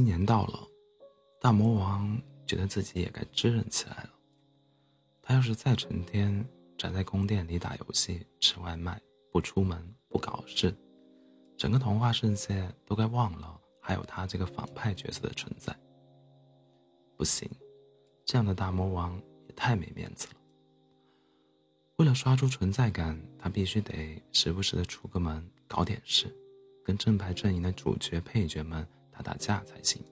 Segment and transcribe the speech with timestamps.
[0.00, 0.66] 新年到了，
[1.42, 4.10] 大魔王觉得自己也该支棱起来了。
[5.20, 6.42] 他要是再成天
[6.78, 8.98] 宅在宫殿里打游戏、吃外卖，
[9.30, 10.74] 不出门、不搞事，
[11.54, 15.78] 整个童话世界都该忘了还有他这个反派角色的存在。
[17.18, 17.46] 不行，
[18.24, 20.34] 这样的大魔王也太没面子了。
[21.96, 26.34] 为了刷出存在感，他必须得时不时的出个门，搞点事，
[26.86, 28.88] 跟正派阵营的主角、配角们
[29.22, 30.02] 打架才行。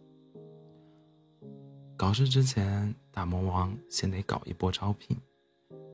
[1.96, 5.16] 搞事之前，大魔王先得搞一波招聘，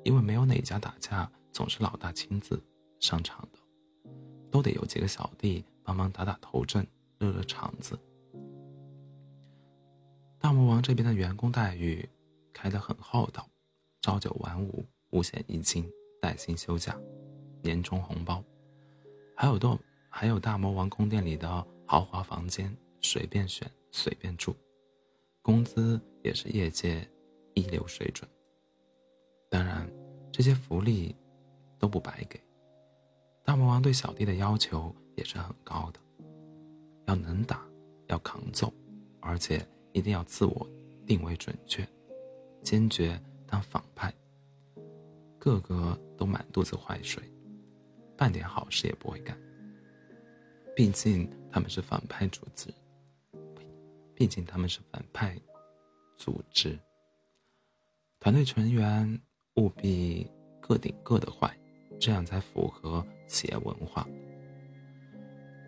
[0.02, 2.62] 因为没有哪家打架总是老大亲自
[3.00, 3.58] 上场的，
[4.50, 6.86] 都得有几个小弟帮忙打打头阵，
[7.18, 7.98] 热热场子。
[10.38, 12.08] 大魔王这边的员工待遇
[12.52, 13.48] 开得很厚道，
[14.00, 14.84] 朝九晚五。
[15.10, 15.88] 五险一金、
[16.20, 16.98] 带薪休假、
[17.62, 18.42] 年终红包，
[19.36, 19.78] 还有多
[20.08, 24.56] 还有大魔王宫殿里的豪华房间，随便选随便住，
[25.42, 27.06] 工资也是业界
[27.52, 28.28] 一流水准。
[29.50, 29.86] 当然，
[30.32, 31.14] 这些福利
[31.78, 32.40] 都不白给。
[33.44, 36.00] 大魔王对小弟的要求也是很高的，
[37.06, 37.62] 要能打，
[38.06, 38.72] 要扛揍，
[39.20, 40.66] 而且一定要自我
[41.06, 41.86] 定位准确，
[42.62, 44.10] 坚决当反派。
[45.38, 47.22] 个个都满肚子坏水，
[48.16, 49.38] 半点好事也不会干。
[50.74, 52.72] 毕竟他们是反派组织，
[54.14, 55.36] 毕竟他们是反派
[56.16, 56.78] 组织。
[58.20, 59.20] 团队成员
[59.56, 61.54] 务必各顶各的坏，
[62.00, 64.06] 这样才符合企业文化。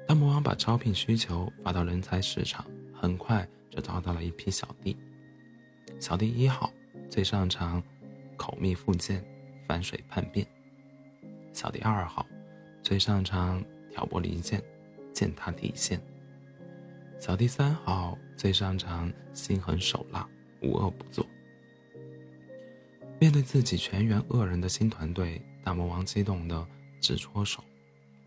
[0.06, 4.96] 当魔王把招聘需求发到人才市场，很快就招到了一批小弟。
[6.00, 6.72] 小弟一号
[7.10, 7.82] 最擅长
[8.36, 9.24] 口蜜腹剑。
[9.68, 10.46] 反水叛变，
[11.52, 12.24] 小弟二号
[12.84, 13.60] 最擅长
[13.90, 14.62] 挑拨离间，
[15.12, 16.00] 践踏底线。
[17.18, 20.28] 小弟三号最擅长心狠手辣，
[20.62, 21.26] 无恶不作。
[23.18, 26.66] 面对自己全员恶人的新团队，大魔王激动的
[27.00, 27.64] 直搓手，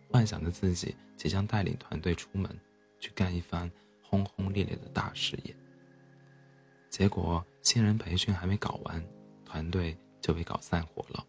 [0.09, 2.50] 幻想着自己即将带领团队出门，
[3.00, 5.56] 去干一番轰轰烈烈的大事业。
[6.89, 9.03] 结果新人培训还没搞完，
[9.45, 11.25] 团队就被搞散伙了。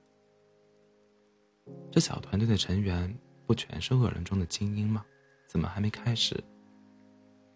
[1.93, 3.15] 这小团队的成员
[3.47, 5.05] 不全是恶人中的精英吗？
[5.47, 6.43] 怎么还没开始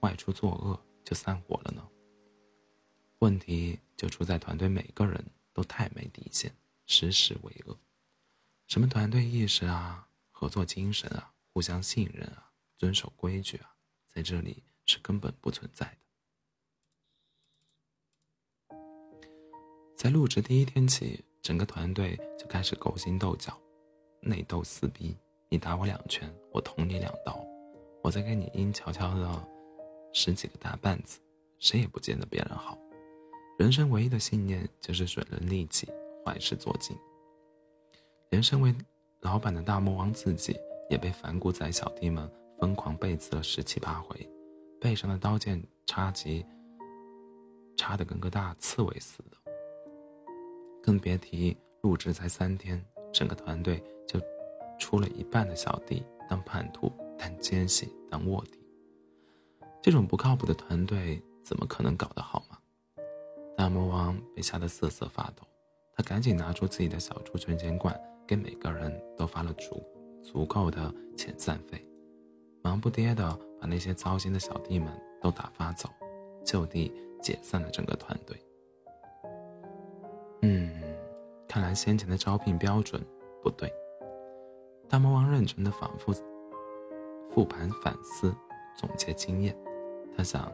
[0.04, 1.82] 外出作恶就散伙了呢？
[3.20, 6.54] 问题就出在团队每个人都太没底线，
[6.84, 7.74] 时时为恶。
[8.66, 13.74] 什么团队意识啊、合作精神啊、互相信任啊、遵守规矩啊，
[14.06, 15.96] 在这里是根本不存在的。
[19.96, 23.58] 在入职第一天起，整个团队就开始勾心斗角。
[24.20, 25.16] 内斗撕逼，
[25.48, 27.42] 你打我两拳，我捅你两刀，
[28.02, 29.48] 我再给你阴悄悄的
[30.14, 31.20] 十几个大绊子，
[31.58, 32.78] 谁也不见得别人好。
[33.58, 35.86] 人生唯一的信念就是损人利己，
[36.24, 36.96] 坏事做尽。
[38.30, 38.74] 连身为
[39.20, 40.56] 老板的大魔王自己
[40.88, 42.26] 也被反骨仔小弟们
[42.58, 44.26] 疯狂背刺了十七八回，
[44.80, 46.46] 背上的刀剑插戟
[47.76, 49.36] 插得跟个大刺猬似的。
[50.82, 52.82] 更别提入职才三天。
[53.12, 54.20] 整个团队就
[54.76, 58.58] 出了一半的小弟当叛徒、当奸细、当卧底。
[59.84, 62.56] 这种不靠谱的团队怎么可能搞得好嘛？
[63.54, 65.46] 大魔王被吓得瑟瑟发抖，
[65.94, 67.94] 他赶紧拿出自己的小猪存钱罐，
[68.26, 69.84] 给每个人都发了足
[70.22, 71.86] 足够的遣散费，
[72.62, 74.90] 忙不迭的把那些糟心的小弟们
[75.20, 75.90] 都打发走，
[76.42, 76.90] 就地
[77.20, 78.42] 解散了整个团队。
[80.40, 80.72] 嗯。
[81.46, 83.04] 看来先前的招聘标准
[83.42, 83.70] 不对。
[84.88, 86.10] 大魔王认真的反复
[87.28, 88.34] 复盘反思，
[88.78, 89.54] 总结经验。
[90.16, 90.52] 他想，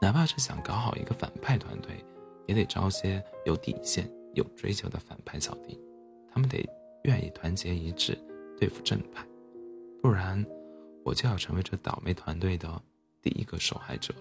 [0.00, 2.04] 哪怕是想搞好一个反派团队，
[2.46, 5.78] 也得招些有底线、有追求的反派小弟。
[6.32, 6.68] 他们得
[7.04, 8.18] 愿意团结一致
[8.58, 9.26] 对付正派，
[10.02, 10.44] 不然
[11.04, 12.80] 我就要成为这倒霉团队的
[13.20, 14.20] 第一个受害者了。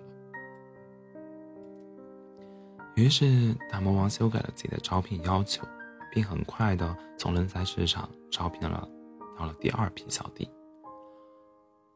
[2.96, 5.68] 于是，大魔王修改了自己的招聘要求。
[6.12, 8.90] 并很快的从人才市场招聘了
[9.38, 10.50] 到了第二批小弟。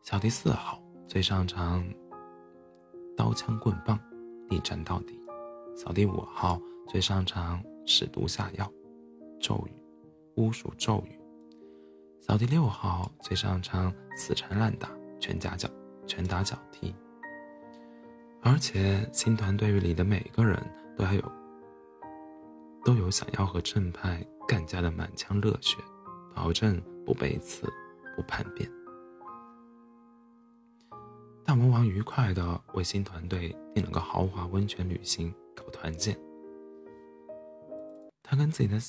[0.04, 1.84] 小弟四号最擅长
[3.24, 3.98] 刀枪棍棒，
[4.50, 5.18] 力战到底；
[5.78, 6.60] 扫地五号
[6.90, 8.70] 最擅长使毒下药，
[9.40, 9.72] 咒语、
[10.36, 11.18] 巫术咒语；
[12.20, 14.90] 扫地六号最擅长死缠烂打，
[15.22, 15.70] 拳夹脚
[16.06, 16.94] 拳打脚踢。
[18.42, 20.62] 而且新团队里的每个人
[20.98, 21.24] 都还有。
[22.84, 25.78] 都有想要和正派干架的满腔热血，
[26.36, 27.72] 保证不背刺，
[28.18, 28.70] 不叛变。
[31.54, 36.18] 大魔王愉快地为新团队订了个豪华温泉旅行搞团建。
[38.24, 38.80] 他跟自己的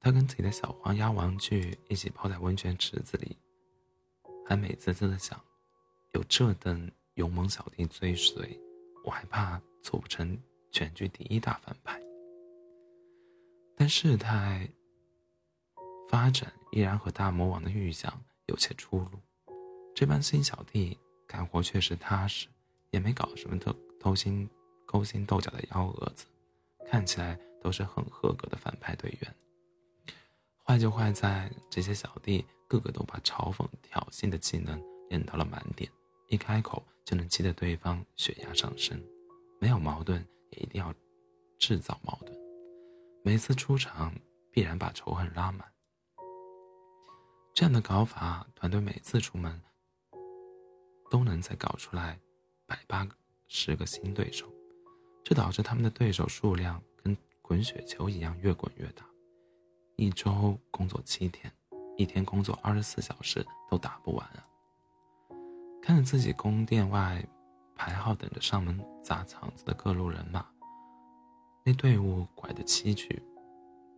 [0.00, 3.38] 他跟自己的小黄鸭玩具一起泡在温泉池子里，
[4.44, 5.40] 还美滋滋的想：
[6.14, 8.60] 有这等勇猛小弟追随，
[9.04, 10.36] 我还怕做不成
[10.72, 12.02] 全剧第一大反派。
[13.76, 14.68] 但事态
[16.08, 19.10] 发展依然和大魔王的预想有些出入。
[19.94, 22.46] 这帮新小弟干活确实踏实，
[22.90, 24.48] 也没搞什么偷偷心、
[24.86, 26.26] 勾心斗角的幺蛾子，
[26.86, 29.34] 看起来都是很合格的反派队员。
[30.62, 35.90] 坏就坏在这些小弟个个都把嘲讽、挑衅的技能练到了满点，
[36.28, 38.98] 一开口就能激得对方血压上升，
[39.60, 40.94] 没有矛盾也一定要
[41.58, 42.34] 制造矛盾。
[43.22, 44.14] 每次出场
[44.50, 45.70] 必然把仇恨拉满，
[47.54, 49.60] 这样的搞法，团队每次出门
[51.14, 52.18] 都能再搞出来
[52.66, 53.06] 百八
[53.46, 54.52] 十个新对手，
[55.22, 59.06] 这导致他们的对手数量跟滚雪球一样越滚越大。
[59.94, 61.52] 一周工作七天，
[61.96, 64.42] 一天工作二十四小时都打不完啊！
[65.80, 67.24] 看着自己宫殿外
[67.76, 70.44] 排号等着上门砸场子的各路人马。
[71.64, 73.22] 那队伍拐得七曲、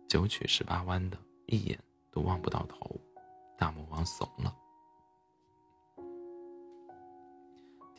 [0.07, 1.17] 九曲十八弯的，
[1.47, 1.79] 一眼
[2.11, 2.95] 都望不到头。
[3.57, 4.55] 大魔王怂了，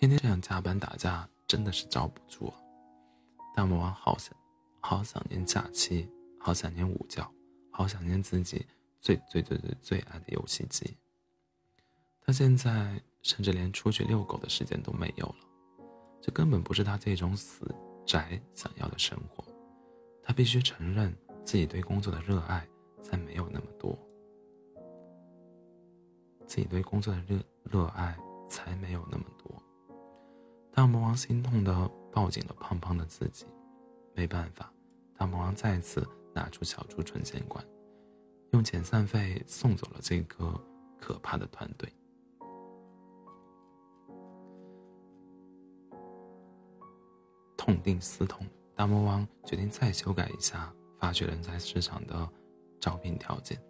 [0.01, 2.55] 天天这样加班打架，真的是遭不住啊！
[3.53, 4.33] 大魔王好想、
[4.81, 6.09] 好想念假期，
[6.39, 7.29] 好想念午觉，
[7.73, 8.65] 好想念自己
[9.01, 10.97] 最最最最最爱的游戏机。
[12.21, 15.35] 他现在甚至连出去遛狗的时间都没有了，
[16.23, 17.67] 这根本不是他这种死
[18.07, 19.45] 宅想要的生活。
[20.23, 21.13] 他必须承认
[21.45, 22.65] 自己对工作的热爱
[23.03, 23.99] 再没有那么多，
[26.47, 28.17] 自己对工作的热热爱
[28.49, 29.61] 才没有那么多。
[30.79, 33.45] 大魔王心痛的抱紧了胖胖的自己，
[34.15, 34.73] 没办法，
[35.17, 37.67] 大魔王再次拿出小猪存钱罐，
[38.53, 40.55] 用遣散费送走了这个
[41.01, 41.93] 可怕的团队。
[47.57, 48.47] 痛定思痛。
[48.77, 52.31] 大魔王决定再修改一下发掘人才市场的
[52.79, 53.61] 招聘条件。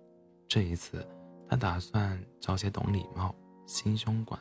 [0.47, 1.03] 这一次，
[1.49, 3.35] 他打算招些懂礼貌、
[3.65, 4.39] 心胸广、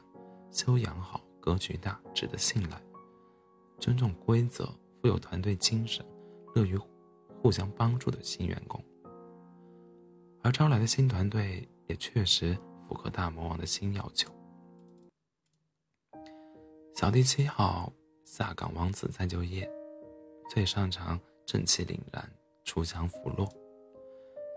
[0.52, 2.78] 修养好、格局大、值得信赖、
[3.80, 4.66] 尊重规则、
[5.02, 6.06] 富有团队精神、
[6.54, 6.78] 乐于
[7.42, 8.84] 互相帮助的新员工。
[10.44, 12.54] 而招来的新团队也确实
[12.86, 14.30] 符合大魔王的新要求。
[16.94, 17.94] 小弟七号
[18.26, 19.70] 下岗王子再就业。
[20.50, 22.30] 最擅长正气凛然，
[22.66, 23.50] 锄强扶弱。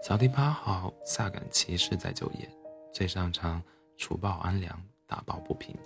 [0.03, 2.51] 小弟八号下岗骑士在就业，
[2.93, 3.63] 最擅长
[3.97, 5.77] 除暴安良，打抱不平。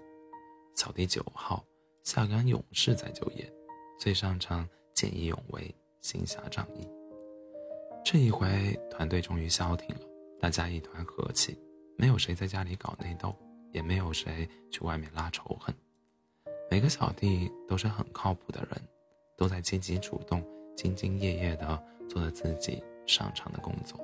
[0.75, 1.65] 小弟九号
[2.03, 3.51] 下岗勇士在就业，
[3.99, 6.89] 最擅长见义勇为，行侠仗义。
[8.05, 10.03] 这一回团队终于消停了，
[10.41, 11.59] 大家一团和气，
[11.97, 13.35] 没有谁在家里搞内斗，
[13.73, 15.75] 也没有谁去外面拉仇恨。
[16.71, 18.81] 每个小弟都是很靠谱的人。
[19.37, 20.41] 都在积极主动、
[20.77, 23.99] 兢兢业业地做着自己擅长的工作，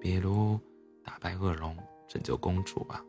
[0.00, 0.58] 比如
[1.04, 1.76] 打败恶龙、
[2.08, 3.00] 拯救公主啊，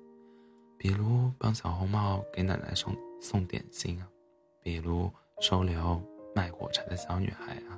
[0.81, 2.91] 比如帮小红帽给奶奶送
[3.21, 4.09] 送点心啊，
[4.63, 6.01] 比如收留
[6.33, 7.77] 卖火柴的小女孩啊，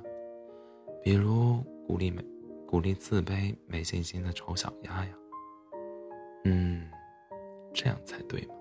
[1.02, 2.24] 比如鼓励没
[2.66, 5.10] 鼓励自卑、没信心的丑小鸭呀。
[6.46, 6.90] 嗯，
[7.74, 8.54] 这样才对嘛。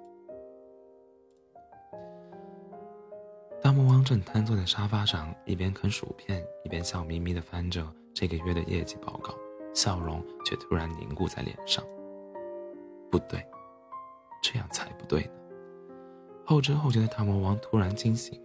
[3.61, 7.81] 大魔王正瘫坐在沙发上，一边啃薯片，一边笑眯眯地翻着
[8.13, 9.33] 这个月的业绩报告，
[9.73, 11.81] 笑容却突然凝固在脸上。
[13.09, 13.41] 不对，
[14.43, 15.29] 这样才不对呢！
[16.45, 18.37] 后知后觉的大魔王突然惊醒：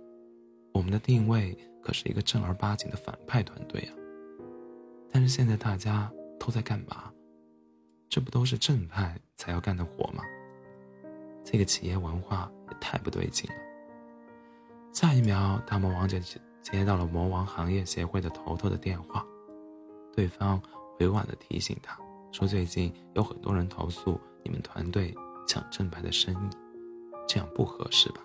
[0.72, 3.92] 我们的定位可是一个正儿八经的反派团队啊！
[5.10, 7.12] 但是现在大家都在干嘛？
[8.08, 10.22] 这不都是正派才要干的活吗？
[11.44, 13.56] 这个企业文化也太不对劲了！
[14.92, 16.16] 下一秒，大魔王就
[16.62, 19.26] 接到了魔王行业协会的头头的电话，
[20.14, 20.62] 对方
[21.00, 21.98] 委婉的提醒他
[22.30, 25.14] 说：“最近有很多人投诉你们团队
[25.48, 26.50] 抢正派的生意，
[27.26, 28.20] 这样不合适吧？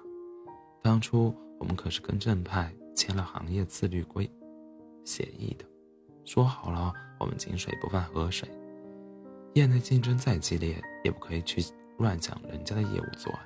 [0.83, 4.29] 当初我们可是跟正派签了行业自律规
[5.05, 5.65] 协议的，
[6.25, 8.47] 说好了我们井水不犯河水，
[9.53, 11.63] 业内竞争再激烈也不可以去
[11.97, 13.39] 乱抢人家的业务做啊。”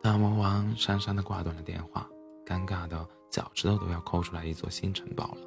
[0.00, 2.08] 大魔王讪讪地挂断了电话，
[2.46, 5.38] 尴尬的脚趾头都要抠出来一座新城堡了。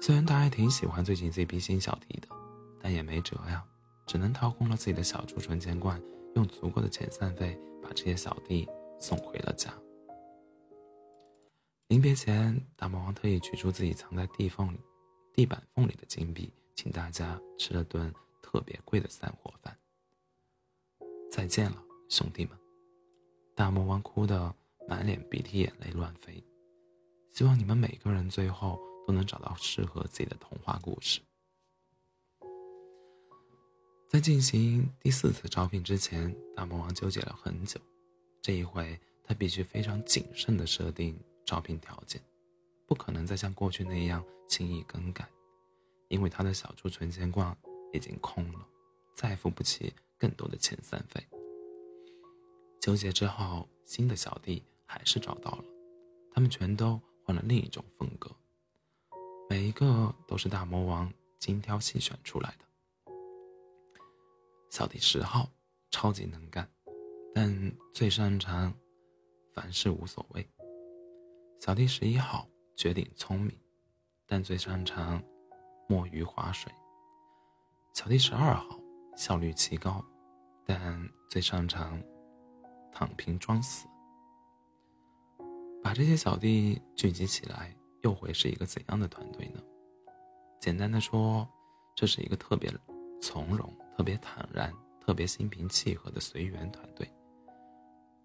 [0.00, 2.28] 虽然他还挺喜欢最近这批新小弟的，
[2.80, 3.64] 但也没辙呀，
[4.06, 6.00] 只能掏空了自己的小猪存钱罐，
[6.34, 8.68] 用足够的遣散费把这些小弟
[8.98, 9.72] 送回了家。
[11.88, 14.80] 临别前，大魔王特意取出自己藏在地缝里、
[15.32, 19.76] 地板缝里的金币，请大家吃了顿特别贵的散伙饭。
[21.30, 22.58] 再见了，兄弟们！
[23.54, 24.54] 大魔王哭得
[24.88, 26.42] 满脸鼻涕眼泪乱飞，
[27.30, 31.20] 希望你们每个人最后都能找到适合自己的童话故事。
[34.12, 37.80] 在进行第四次招聘之前，大魔王纠结了很久。
[38.42, 42.20] 这一回，他必须非常谨慎地设定招聘条件，
[42.86, 45.26] 不可能再像过去那样轻易更改，
[46.08, 47.56] 因为他的小猪存钱罐
[47.94, 48.68] 已经空了，
[49.14, 51.26] 再付不起更多的遣散费。
[52.82, 55.64] 纠结之后，新的小弟还是找到了，
[56.34, 58.30] 他们全都换了另一种风格，
[59.48, 62.66] 每一个都是大魔王精挑细选出来的。
[64.72, 65.46] 小弟十号，
[65.90, 66.66] 超级能干，
[67.34, 68.72] 但最擅长
[69.52, 70.48] 凡事无所谓。
[71.60, 73.54] 小弟十一号，绝顶聪明，
[74.26, 75.22] 但最擅长
[75.90, 76.72] 摸鱼划水。
[77.92, 78.80] 小弟十二号，
[79.14, 80.02] 效率极高，
[80.64, 82.02] 但最擅长
[82.90, 83.86] 躺平装死。
[85.82, 89.62] 把这些小弟聚集起来，又会是一个怎样的团队呢？
[90.62, 91.46] 简单的说，
[91.94, 92.72] 这是一个特别
[93.20, 93.70] 从容。
[93.96, 97.08] 特别坦然、特别心平气和的随缘团队，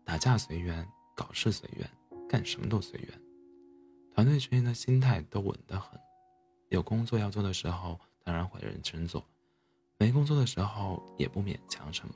[0.06, 1.90] 打架随缘，搞事随缘，
[2.28, 3.22] 干什么都随缘。
[4.14, 6.00] 团队成员的心态都稳得很，
[6.70, 9.22] 有工作要做的时候，当然会认真做；
[9.98, 12.16] 没工作的时候，也不勉强什么。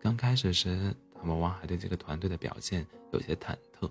[0.00, 3.90] 刚开始时，大魔王还对这个团队的表现有些忐忑，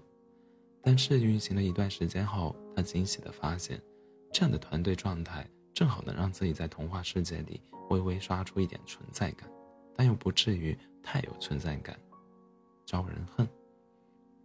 [0.82, 3.80] 但试运行了一段时间后，他惊喜地发现，
[4.32, 5.48] 这样的团队状态。
[5.78, 9.48] 正好能让自己在童话世界里微微刷出一点存在感，
[9.96, 11.96] 但又不至于太有存在感，
[12.84, 13.48] 招人恨。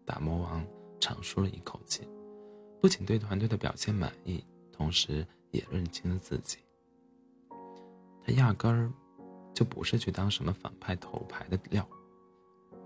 [0.05, 0.63] 大魔王
[1.01, 2.07] 长舒了一口气，
[2.83, 6.59] 不仅对团队的表现满意，同时也认清了自己。
[8.23, 8.93] 他压根儿
[9.55, 11.89] 就不是去当什么反派头牌的料，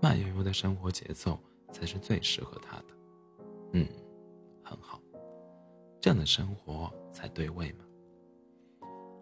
[0.01, 1.37] 慢悠悠的生活节奏
[1.73, 2.85] 才是最适合他的。
[3.73, 3.85] 嗯，
[4.63, 5.01] 很好，
[5.99, 7.83] 这样的生活才对味嘛。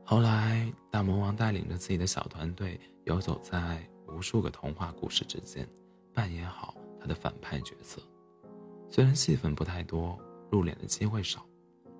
[0.08, 5.68] 后来，大魔王带领着自己的小团队游走在无数个童话故事之间，
[6.14, 8.00] 扮演好他的反派角色。
[8.88, 10.16] 虽然戏份不太多，
[10.52, 11.44] 露脸的机会少，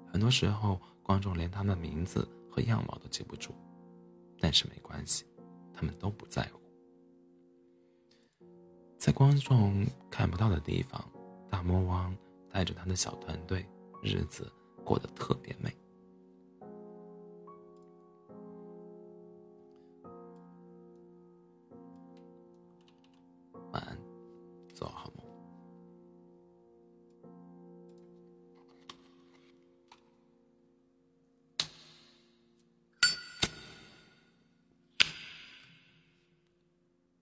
[0.06, 3.56] 很多时候观众连他们的名字和样貌都记不住，
[4.40, 5.26] 但是没关系，
[5.74, 6.62] 他们都不在乎。
[9.00, 11.04] 在观众看不到的地方，
[11.50, 12.16] 大魔王
[12.52, 13.66] 带着他的小团队，
[14.04, 14.48] 日子
[14.84, 15.76] 过得特别美。